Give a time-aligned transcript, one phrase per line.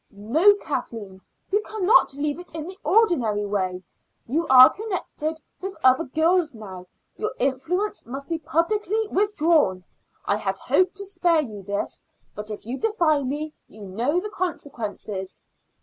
[0.09, 1.21] "No, Kathleen,
[1.51, 3.83] you cannot leave it in the ordinary way.
[4.25, 9.83] You are connected with other girls now; your influence must be publicly withdrawn.
[10.25, 12.03] I had hoped to spare you this,
[12.33, 15.37] but if you defy me you know the consequences."